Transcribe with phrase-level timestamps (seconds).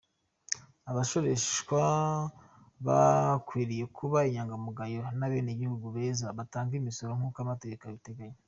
[0.89, 1.81] Abasoreshwa
[2.85, 8.37] bakwiriye kuba inyangamugayo n’abenegihugu beza batanga imisoro nk’uko amategeko abiteganya."